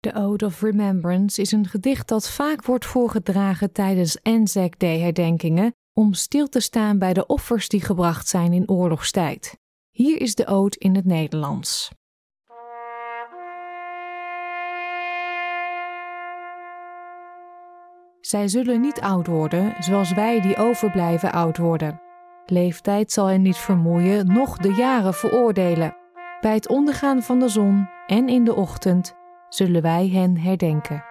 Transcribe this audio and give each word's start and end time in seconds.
The 0.00 0.14
Ode 0.14 0.44
of 0.44 0.60
Remembrance 0.60 1.40
is 1.40 1.52
een 1.52 1.66
gedicht 1.66 2.08
dat 2.08 2.30
vaak 2.30 2.64
wordt 2.64 2.86
voorgedragen 2.86 3.72
tijdens 3.72 4.22
Anzac 4.22 4.78
Day 4.78 4.98
herdenkingen 4.98 5.74
om 5.92 6.14
stil 6.14 6.48
te 6.48 6.60
staan 6.60 6.98
bij 6.98 7.12
de 7.12 7.26
offers 7.26 7.68
die 7.68 7.80
gebracht 7.80 8.28
zijn 8.28 8.52
in 8.52 8.68
oorlogstijd. 8.68 9.58
Hier 9.90 10.20
is 10.20 10.34
de 10.34 10.46
ode 10.46 10.76
in 10.78 10.94
het 10.94 11.04
Nederlands. 11.04 11.90
Zij 18.20 18.48
zullen 18.48 18.80
niet 18.80 19.00
oud 19.00 19.26
worden 19.26 19.74
zoals 19.78 20.12
wij 20.14 20.40
die 20.40 20.56
overblijven 20.56 21.32
oud 21.32 21.56
worden. 21.56 22.00
Leeftijd 22.46 23.12
zal 23.12 23.26
hen 23.26 23.42
niet 23.42 23.56
vermoeien, 23.56 24.26
noch 24.26 24.56
de 24.56 24.72
jaren 24.72 25.14
veroordelen. 25.14 25.96
Bij 26.40 26.54
het 26.54 26.68
ondergaan 26.68 27.22
van 27.22 27.38
de 27.38 27.48
zon 27.48 27.88
en 28.06 28.28
in 28.28 28.44
de 28.44 28.54
ochtend 28.54 29.17
zullen 29.48 29.82
wij 29.82 30.08
hen 30.08 30.38
herdenken. 30.38 31.07